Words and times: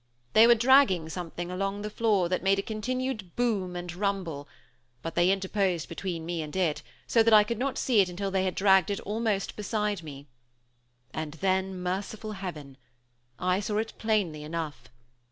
They 0.33 0.47
were 0.47 0.55
dragging 0.55 1.09
something 1.09 1.51
along 1.51 1.83
the 1.83 1.89
floor 1.91 2.27
that 2.27 2.41
made 2.41 2.57
a 2.57 2.63
continued 2.63 3.35
boom 3.35 3.75
and 3.75 3.93
rumble, 3.93 4.49
but 5.03 5.13
they 5.13 5.29
interposed 5.29 5.87
between 5.87 6.25
me 6.25 6.41
and 6.41 6.55
it, 6.55 6.81
so 7.05 7.21
that 7.21 7.35
I 7.35 7.43
could 7.43 7.59
not 7.59 7.77
see 7.77 7.99
it 7.99 8.09
until 8.09 8.31
they 8.31 8.43
had 8.43 8.55
dragged 8.55 8.89
it 8.89 8.99
almost 9.01 9.55
beside 9.55 10.01
me; 10.01 10.25
and 11.13 11.33
then, 11.33 11.77
merciful 11.77 12.31
heaven! 12.31 12.77
I 13.37 13.59
saw 13.59 13.77
it 13.77 13.93
plainly 13.99 14.41
enough. 14.43 14.85